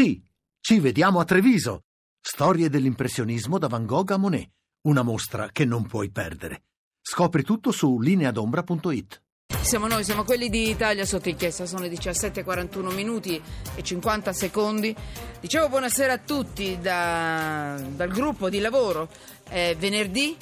[0.00, 0.18] Sì,
[0.62, 1.82] ci vediamo a Treviso.
[2.22, 4.48] Storie dell'impressionismo da Van Gogh a Monet.
[4.86, 6.62] Una mostra che non puoi perdere.
[7.02, 9.22] Scopri tutto su lineadombra.it.
[9.60, 13.38] Siamo noi, siamo quelli di Italia sotto inchiesta, sono le 17.41 minuti
[13.74, 14.96] e 50 secondi.
[15.38, 19.06] Dicevo buonasera a tutti da- dal gruppo di lavoro.
[19.46, 20.34] È venerdì,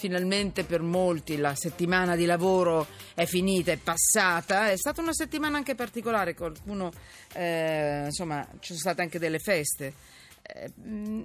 [0.00, 4.70] finalmente per molti la settimana di lavoro è finita, è passata.
[4.70, 6.90] È stata una settimana anche particolare, qualcuno,
[7.34, 9.92] eh, insomma, ci sono state anche delle feste.
[10.40, 11.22] Eh, mm,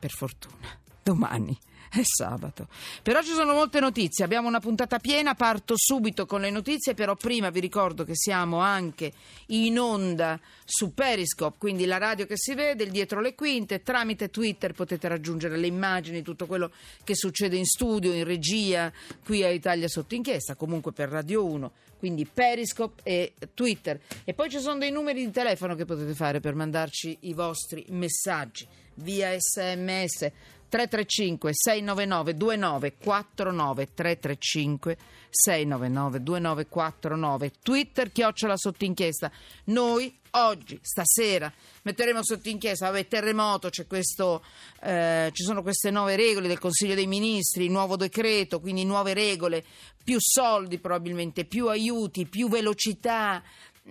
[0.00, 1.56] per fortuna, domani
[2.00, 2.66] è sabato.
[3.02, 7.14] Però ci sono molte notizie, abbiamo una puntata piena, parto subito con le notizie, però
[7.14, 9.12] prima vi ricordo che siamo anche
[9.46, 14.30] in onda su Periscope, quindi la radio che si vede, il dietro le quinte, tramite
[14.30, 16.72] Twitter potete raggiungere le immagini, tutto quello
[17.04, 18.92] che succede in studio, in regia,
[19.24, 23.98] qui a Italia sotto inchiesta, comunque per Radio 1 quindi Periscope e Twitter.
[24.24, 27.82] E poi ci sono dei numeri di telefono che potete fare per mandarci i vostri
[27.88, 30.30] messaggi via sms
[30.74, 34.96] 335 699 2949 335
[35.30, 39.30] 699 2949 Twitter chiocciola sotto inchiesta
[39.66, 41.52] noi oggi, stasera
[41.82, 44.44] metteremo sotto inchiesta vabbè terremoto questo,
[44.82, 49.62] eh, ci sono queste nuove regole del Consiglio dei Ministri nuovo decreto, quindi nuove regole
[50.02, 53.40] più soldi probabilmente, più aiuti, più velocità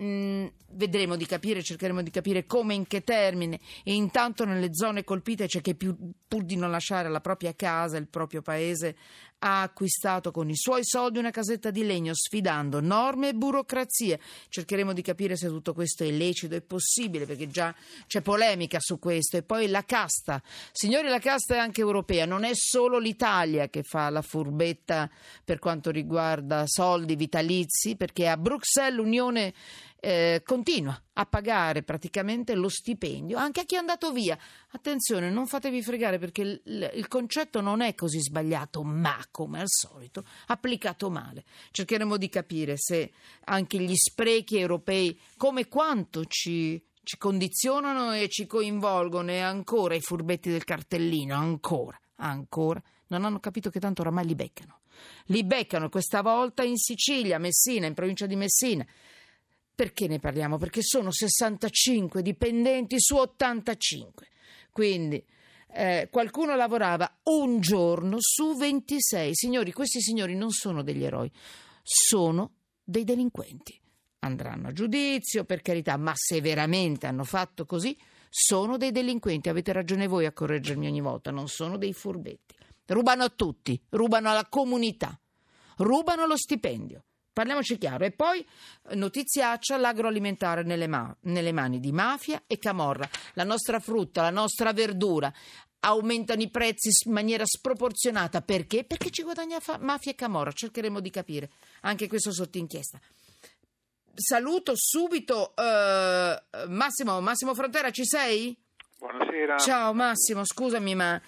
[0.00, 3.60] Mm, vedremo di capire, cercheremo di capire come, in che termine.
[3.84, 8.08] E intanto nelle zone colpite c'è chi pur di non lasciare la propria casa, il
[8.08, 8.96] proprio paese,
[9.46, 14.18] ha acquistato con i suoi soldi una casetta di legno sfidando norme e burocrazia.
[14.48, 17.74] Cercheremo di capire se tutto questo è lecito e possibile perché già
[18.06, 20.42] c'è polemica su questo e poi la casta.
[20.72, 25.10] Signori, la casta è anche europea, non è solo l'Italia che fa la furbetta
[25.44, 29.52] per quanto riguarda soldi vitalizi perché a Bruxelles l'Unione
[30.04, 34.38] eh, continua a pagare praticamente lo stipendio anche a chi è andato via.
[34.72, 39.68] Attenzione, non fatevi fregare perché il, il, concetto non è così sbagliato, ma come al
[39.68, 41.44] solito applicato male.
[41.70, 43.12] Cercheremo di capire se
[43.44, 50.00] anche gli sprechi europei, come quanto ci ci condizionano e ci coinvolgono e ancora i
[50.00, 54.80] furbetti del cartellino, ancora, ancora, non hanno capito che tanto oramai li beccano.
[55.26, 58.86] Li beccano questa volta in Sicilia, Messina, in provincia di Messina.
[59.74, 60.56] Perché ne parliamo?
[60.56, 64.28] Perché sono 65 dipendenti su 85.
[64.70, 65.24] Quindi
[65.72, 69.30] eh, qualcuno lavorava un giorno su 26.
[69.34, 71.30] Signori, questi signori non sono degli eroi,
[71.82, 72.52] sono
[72.84, 73.80] dei delinquenti.
[74.20, 77.96] Andranno a giudizio, per carità, ma se veramente hanno fatto così,
[78.30, 79.48] sono dei delinquenti.
[79.48, 82.54] Avete ragione voi a correggermi ogni volta, non sono dei furbetti.
[82.86, 85.18] Rubano a tutti, rubano alla comunità,
[85.78, 87.04] rubano lo stipendio.
[87.34, 88.04] Parliamoci chiaro.
[88.04, 88.46] E poi
[88.92, 93.08] notiziaccia l'agroalimentare nelle, ma- nelle mani di mafia e camorra.
[93.34, 95.30] La nostra frutta, la nostra verdura
[95.80, 98.40] aumentano i prezzi in maniera sproporzionata.
[98.40, 98.84] Perché?
[98.84, 100.52] Perché ci guadagna fa- mafia e camorra.
[100.52, 101.50] Cercheremo di capire.
[101.80, 103.00] Anche questo sotto inchiesta.
[104.14, 107.20] Saluto subito eh, Massimo.
[107.20, 108.56] Massimo Frontera, ci sei?
[108.96, 109.58] Buonasera.
[109.58, 111.20] Ciao Massimo, scusami ma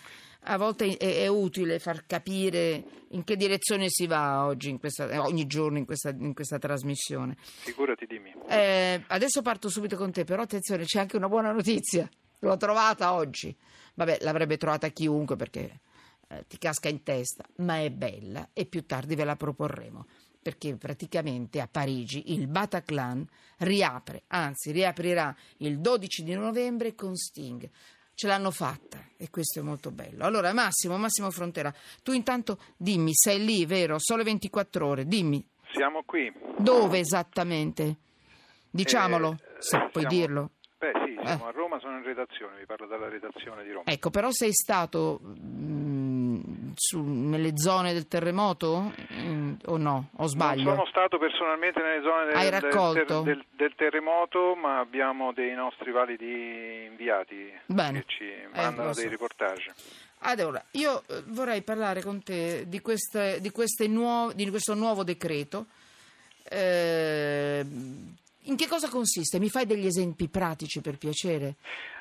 [0.49, 5.19] a volte è, è, utile far capire in che direzione si va oggi, questa, eh,
[5.19, 7.37] ogni giorno in questa, in questa, trasmissione.
[7.39, 8.34] Figurati, dimmi.
[8.49, 12.09] Eh, adesso parto subito con te, però attenzione, c'è anche una buona notizia.
[12.41, 13.55] L'ho trovata oggi.
[13.95, 15.81] Vabbè, l'avrebbe trovata chiunque perché
[16.29, 20.07] eh, ti casca in testa, ma è bella e più tardi ve la proporremo.
[20.41, 23.27] Perché praticamente a Parigi il Bataclan
[23.59, 27.69] riapre, anzi riaprirà il 12 di novembre con Sting
[28.17, 30.25] ce l'hanno fatta e questo è molto bello.
[30.25, 31.72] Allora Massimo, Massimo Frontera,
[32.03, 33.97] tu intanto dimmi, sei lì, vero?
[33.99, 35.44] Sole 24 ore, dimmi.
[35.72, 36.32] Siamo qui.
[36.56, 37.97] Dove esattamente?
[38.71, 39.88] Diciamolo, eh, se siamo...
[39.91, 40.50] puoi dirlo.
[40.78, 41.49] Beh sì, siamo eh.
[41.49, 43.84] a Roma, sono in redazione, vi parlo dalla redazione di Roma.
[43.87, 45.86] Ecco, però sei stato mh,
[46.77, 50.11] su, nelle zone del terremoto mh, o no?
[50.17, 50.65] O sbaglio?
[50.65, 55.91] Non sono stato personalmente nelle zone del, del, del, del, terremoto, ma abbiamo dei nostri
[55.91, 58.01] validi inviati Bene.
[58.01, 58.25] che ci
[58.55, 59.01] mandano eh, so.
[59.01, 59.75] dei reportage.
[60.21, 65.05] Allora, io eh, vorrei parlare con te di, queste, di, queste nuove, di questo nuovo
[65.05, 65.67] decreto.
[66.49, 67.65] Eh,
[68.49, 69.39] in che cosa consiste?
[69.39, 71.57] Mi fai degli esempi pratici per piacere?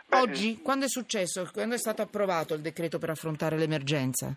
[0.08, 1.50] Beh, Oggi, quando è successo?
[1.52, 4.36] Quando è stato approvato il decreto per affrontare l'emergenza?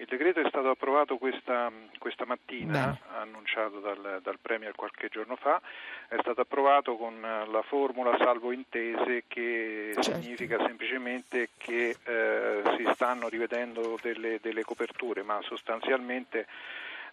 [0.00, 3.18] Il decreto è stato approvato questa, questa mattina, Beh.
[3.18, 5.60] annunciato dal, dal, Premier qualche giorno fa,
[6.06, 10.20] è stato approvato con la formula salvo intese che certo.
[10.20, 16.46] significa semplicemente che eh, si stanno rivedendo delle, delle coperture, ma sostanzialmente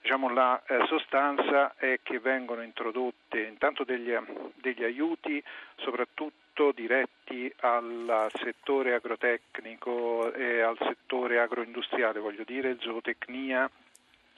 [0.05, 4.15] Diciamo, la eh, sostanza è che vengono introdotte intanto degli,
[4.53, 5.43] degli aiuti
[5.77, 13.69] soprattutto diretti al settore agrotecnico e al settore agroindustriale, voglio dire zootecnia,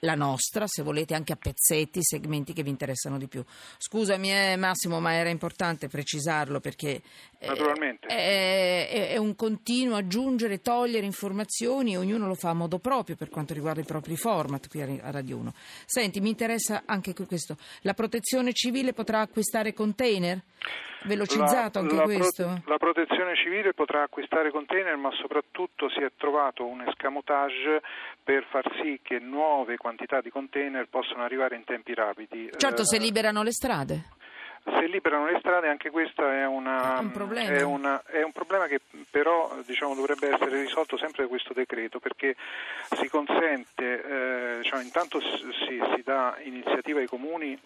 [0.05, 3.45] la nostra, se volete anche a pezzetti, segmenti che vi interessano di più.
[3.79, 7.01] Scusami eh, Massimo, ma era importante precisarlo perché
[7.39, 8.09] eh, Naturalmente.
[8.09, 13.29] È, è, è, un continuo aggiungere, togliere informazioni, ognuno lo fa a modo proprio per
[13.29, 15.55] quanto riguarda i propri format qui a Radio 1.
[15.87, 17.57] Senti, mi interessa anche questo.
[17.83, 20.43] La protezione civile potrà acquistare container?
[21.05, 22.45] Velocizzato la, anche la questo?
[22.45, 27.83] Pro, la protezione civile potrà acquistare container, ma soprattutto si è trovato un escamotage
[28.23, 32.51] per far sì che nuove quantità di container possano arrivare in tempi rapidi.
[32.57, 34.21] Certo, eh, se liberano le strade
[34.65, 37.51] se liberano le strade anche questo è, una, è, un, problema.
[37.51, 41.99] È, una, è un problema che però diciamo, dovrebbe essere risolto sempre da questo decreto
[41.99, 42.37] perché
[42.97, 47.59] si consente, eh, diciamo, intanto si, si dà iniziativa ai comuni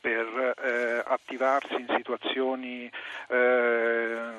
[0.00, 2.90] per eh, attivarsi in situazioni
[3.28, 4.30] eh,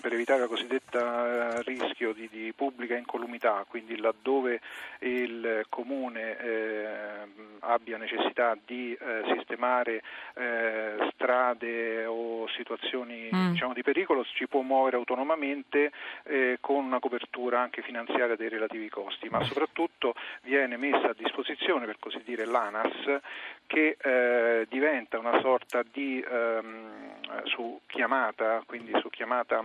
[0.00, 4.60] per evitare la cosiddetta rischio di, di, pubblica incolumità, quindi laddove
[5.00, 6.83] il comune eh,
[7.66, 10.02] abbia necessità di eh, sistemare
[10.34, 13.52] eh, strade o situazioni mm.
[13.52, 15.90] diciamo, di pericolo ci può muovere autonomamente
[16.24, 21.86] eh, con una copertura anche finanziaria dei relativi costi, ma soprattutto viene messa a disposizione
[21.86, 23.20] per così dire l'ANAS
[23.66, 23.96] che
[24.68, 29.64] diventa una sorta di ehm, su chiamata, quindi su chiamata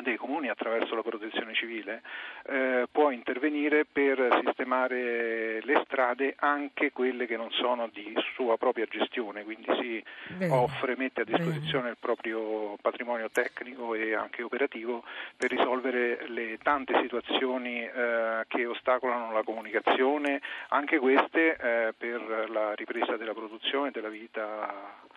[0.00, 2.02] dei comuni attraverso la protezione civile
[2.46, 8.86] eh, può intervenire per sistemare le strade anche quelle che non sono di sua propria
[8.86, 10.02] gestione, quindi si
[10.36, 10.52] Bene.
[10.52, 11.90] offre, mette a disposizione Bene.
[11.90, 15.04] il proprio patrimonio tecnico e anche operativo
[15.36, 22.74] per risolvere le tante situazioni eh, che ostacolano la comunicazione, anche queste eh, per la
[22.74, 25.08] ripresa della produzione e della vita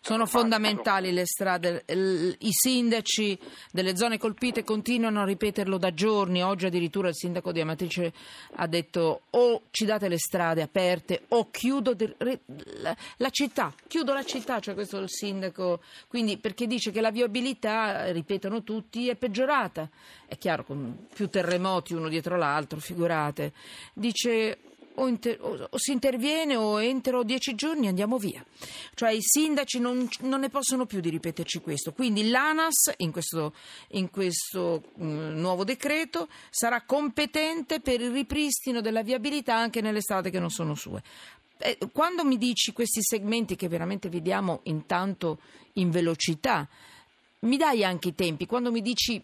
[0.00, 3.38] sono fondamentali le strade, i sindaci
[3.72, 8.12] delle zone colpite continuano a ripeterlo da giorni, oggi addirittura il sindaco di Amatrice
[8.54, 11.96] ha detto o ci date le strade aperte o chiudo
[13.16, 17.10] la città, chiudo la città, cioè questo è il sindaco, quindi perché dice che la
[17.10, 19.88] viabilità, ripetono tutti, è peggiorata,
[20.26, 23.52] è chiaro con più terremoti uno dietro l'altro, figurate,
[23.92, 24.58] dice
[24.96, 28.44] o, inter- o, si interviene o entro dieci giorni andiamo via.
[28.94, 31.92] Cioè i sindaci non, non ne possono più di ripeterci questo.
[31.92, 33.54] Quindi l'ANAS in questo,
[33.90, 40.30] in questo mm, nuovo decreto sarà competente per il ripristino della viabilità anche nelle strade
[40.30, 41.02] che non sono sue.
[41.58, 45.40] Eh, quando mi dici questi segmenti che veramente vediamo intanto
[45.74, 46.68] in velocità,
[47.40, 48.46] mi dai anche i tempi.
[48.46, 49.22] Quando mi dici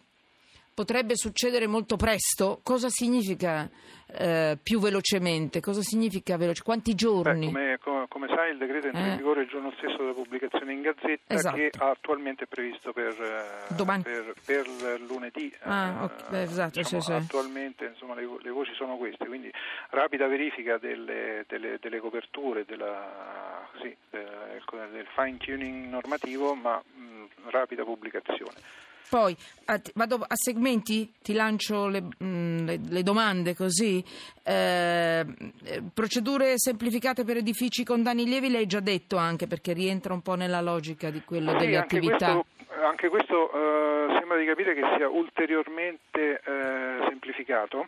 [0.75, 2.61] potrebbe succedere molto presto.
[2.62, 3.69] Cosa significa
[4.14, 5.61] eh, più velocemente?
[5.61, 6.62] Cosa significa veloce?
[6.62, 7.50] Quanti giorni?
[7.50, 9.17] Beh, come, come, sai il decreto entra in eh.
[9.17, 11.57] vigore il giorno stesso della pubblicazione in Gazzetta esatto.
[11.57, 15.55] che attualmente è previsto per, eh, per, per lunedì.
[15.61, 16.31] Ah, okay.
[16.31, 17.17] Beh, esatto, diciamo, sì, sì.
[17.17, 19.50] Attualmente insomma, le, le, voci sono queste, quindi
[19.91, 24.62] rapida verifica delle, delle, delle coperture, della, sì, del,
[24.93, 28.91] del fine tuning normativo ma mh, rapida pubblicazione.
[29.12, 29.37] Poi
[29.92, 34.02] vado a segmenti, ti lancio le, mm, le, le domande così.
[34.42, 35.23] Eh,
[35.92, 40.35] procedure semplificate per edifici con danni lievi, lei già detto anche perché rientra un po'
[40.35, 42.40] nella logica di quello sì, delle anche attività.
[42.40, 47.87] Questo, anche questo eh, sembra di capire che sia ulteriormente eh, semplificato,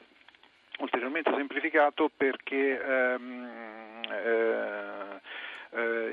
[0.81, 3.49] ulteriormente semplificato perché ehm,
[4.11, 4.94] eh, eh,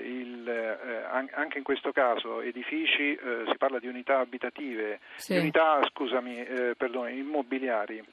[0.02, 5.34] il, eh, anche in questo caso edifici, eh, si parla di unità abitative, sì.
[5.34, 8.04] di unità scusami, eh, perdono, immobiliari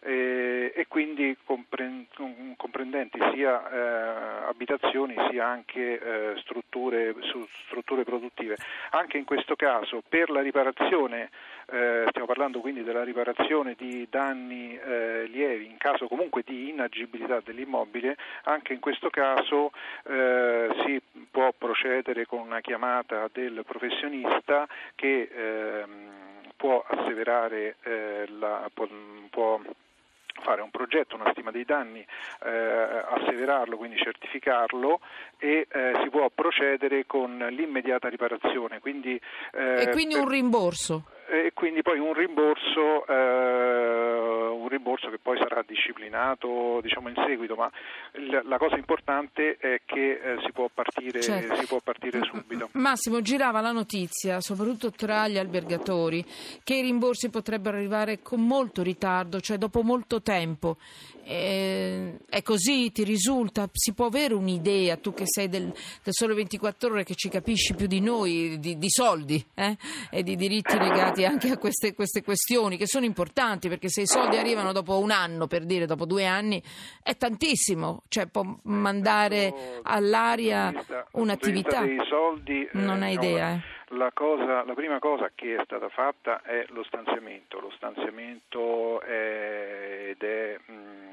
[0.00, 1.36] eh, e quindi
[2.56, 7.14] comprendenti sia eh, abitazioni sia anche strutture,
[7.66, 8.56] strutture, produttive.
[8.90, 11.30] Anche in questo caso per la riparazione,
[11.66, 14.78] stiamo parlando quindi della riparazione di danni
[15.28, 19.72] lievi in caso comunque di inagibilità dell'immobile, anche in questo caso
[20.84, 21.00] si
[21.30, 26.18] può procedere con una chiamata del professionista che ehm,
[26.56, 28.86] può asseverare eh, la, può,
[29.30, 29.60] può
[30.40, 32.04] fare un progetto, una stima dei danni,
[32.44, 35.00] eh, asseverarlo, quindi certificarlo
[35.38, 38.80] e eh, si può procedere con l'immediata riparazione.
[38.80, 39.20] Quindi,
[39.52, 41.04] eh, e quindi un rimborso?
[41.30, 44.28] E quindi poi un rimborso eh,
[44.68, 47.70] un rimborso che poi sarà disciplinato diciamo, in seguito, ma
[48.44, 51.56] la cosa importante è che eh, si, può partire, certo.
[51.56, 52.68] si può partire subito.
[52.72, 56.24] Massimo, girava la notizia, soprattutto tra gli albergatori,
[56.62, 60.76] che i rimborsi potrebbero arrivare con molto ritardo, cioè dopo molto tempo.
[61.30, 63.68] Eh, è così, ti risulta?
[63.70, 67.74] Si può avere un'idea, tu che sei del, del Sole 24 Ore, che ci capisci
[67.74, 69.76] più di noi, di, di soldi eh?
[70.10, 74.06] e di diritti legati anche a queste, queste questioni, che sono importanti, perché se i
[74.06, 76.62] soldi arrivano dopo un anno, per dire dopo due anni,
[77.02, 80.72] è tantissimo, cioè può mandare all'aria
[81.12, 81.84] un'attività.
[82.08, 83.52] Soldi, eh, non hai idea.
[83.52, 83.60] Eh?
[83.96, 87.60] La, cosa, la, prima cosa che è stata fatta è lo stanziamento.
[87.60, 91.07] Lo stanziamento è, ed è mh, mm,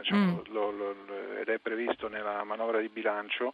[0.00, 0.52] diciamo, mm.
[0.52, 0.94] lo, lo,
[1.40, 3.52] ed è previsto nella manovra di bilancio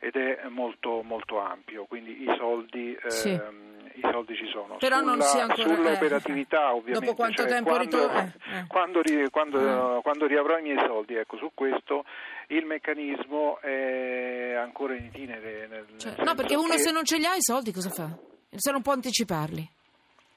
[0.00, 3.28] ed è molto, molto ampio, quindi i soldi, sì.
[3.28, 4.76] ehm, i soldi ci sono.
[4.78, 7.06] Però Sulla, non si è ancora, sull'operatività eh, ovviamente.
[7.06, 8.22] Dopo quanto cioè, tempo quando, ritorna?
[8.22, 8.64] Eh, eh.
[8.66, 10.02] Quando, quando, eh.
[10.02, 12.04] quando, riavrò i miei soldi, ecco, su questo
[12.48, 15.66] il meccanismo è ancora in itinere.
[15.68, 16.78] Nel, cioè, nel no, perché uno che...
[16.78, 18.08] se non ce li ha i soldi cosa fa?
[18.56, 19.70] Se non può anticiparli.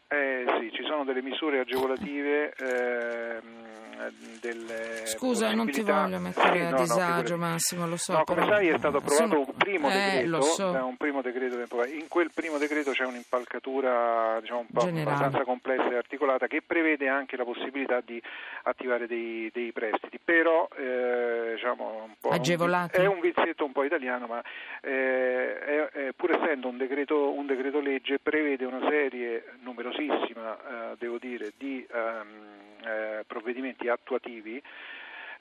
[0.09, 2.53] Eh sì, ci sono delle misure agevolative.
[2.57, 3.92] Ehm,
[4.39, 8.13] delle Scusa, non ti voglio mettere sì, a no, disagio, no, Massimo, lo so.
[8.13, 8.55] No, come però...
[8.55, 9.39] sai è stato approvato sono...
[9.39, 10.85] un primo eh, decreto, so.
[10.85, 15.95] un primo decreto in quel primo decreto c'è un'impalcatura diciamo, un po' abbastanza complessa e
[15.95, 18.21] articolata che prevede anche la possibilità di
[18.63, 24.41] attivare dei, dei prestiti, però eh, diciamo, un è un vizietto un po' italiano, ma
[24.81, 30.57] eh, è, è, pur essendo un decreto, un decreto legge prevede una serie numerosissima,
[30.91, 34.61] eh, devo dire, di um, eh, provvedimenti attuativi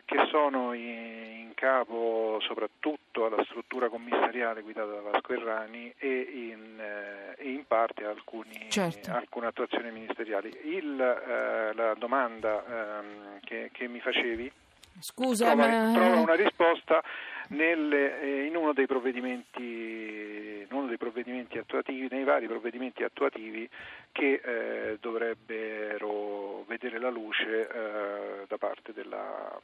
[0.05, 7.49] che sono in, capo soprattutto alla struttura commissariale guidata da Vasco Errani e in, eh,
[7.49, 9.13] in parte alcuni, certo.
[9.13, 10.49] alcune attuazioni ministeriali.
[10.65, 12.65] Il, eh, la domanda
[12.99, 14.51] ehm, che, che, mi facevi
[14.99, 15.93] Scusa, trova, ma...
[15.93, 17.01] trova una risposta
[17.49, 23.69] nel, eh, in uno dei provvedimenti, uno dei provvedimenti attuativi, nei vari provvedimenti attuativi
[24.11, 29.59] che eh, dovrebbero vedere la luce eh, da parte della,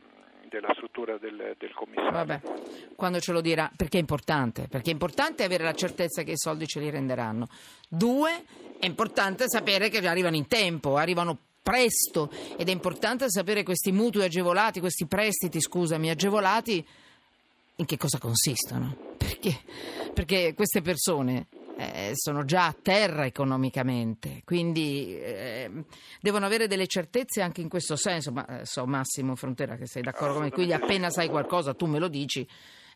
[0.48, 2.10] della struttura del, del, commissario.
[2.10, 2.40] Vabbè,
[2.96, 6.38] quando ce lo dirà, perché è importante, perché è importante avere la certezza che i
[6.38, 7.48] soldi ce li renderanno.
[7.88, 8.44] Due,
[8.78, 14.24] è importante sapere che arrivano in tempo, arrivano presto ed è importante sapere questi mutui
[14.24, 16.84] agevolati, questi prestiti, scusami, agevolati
[17.76, 18.96] in che cosa consistono.
[19.16, 19.60] Perché,
[20.18, 21.46] perché queste persone
[21.76, 25.70] eh, sono già a terra economicamente, quindi eh,
[26.20, 28.32] devono avere delle certezze anche in questo senso.
[28.32, 31.87] Ma eh, so Massimo Frontera che sei d'accordo con me, quindi appena sai qualcosa tu
[31.87, 32.44] me lo dici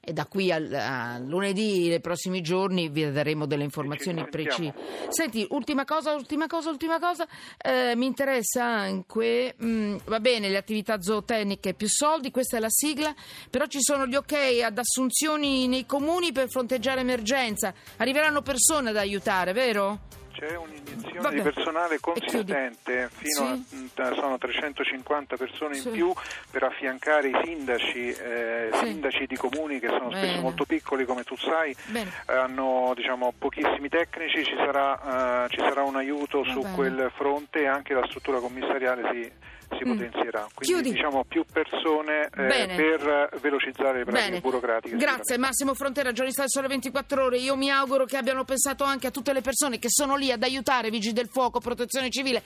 [0.05, 4.75] e da qui al, a lunedì, nei prossimi giorni, vi daremo delle informazioni precise.
[5.09, 7.25] Senti, ultima cosa, ultima cosa, ultima cosa,
[7.57, 12.61] eh, mi interessa anche, mh, mm, va bene, le attività zootecniche, più soldi, questa è
[12.61, 13.15] la sigla,
[13.49, 18.97] però ci sono gli ok ad assunzioni nei comuni per fronteggiare emergenza, arriveranno persone ad
[18.97, 20.22] aiutare, vero?
[20.43, 23.91] C'è un'iniezione di personale consistente, fino sì.
[24.01, 25.91] a sono 350 persone in sì.
[25.91, 26.13] più
[26.51, 28.87] per affiancare i sindaci, eh, sì.
[28.87, 30.41] sindaci di comuni che sono spesso Bene.
[30.41, 32.11] molto piccoli come tu sai, Bene.
[32.25, 36.75] hanno diciamo, pochissimi tecnici, ci sarà, uh, ci sarà un aiuto Va su bene.
[36.75, 39.31] quel fronte e anche la struttura commissariale si
[39.79, 39.93] si mm.
[39.93, 40.47] potenzierà.
[40.55, 40.93] Quindi Chiudi.
[40.93, 44.41] diciamo più persone eh, per velocizzare le pratiche Bene.
[44.41, 44.97] burocratiche.
[44.97, 47.38] Grazie Massimo Frontera, giornalista del Sole 24 Ore.
[47.38, 50.43] Io mi auguro che abbiano pensato anche a tutte le persone che sono lì ad
[50.43, 52.43] aiutare Vigili del Fuoco, Protezione Civile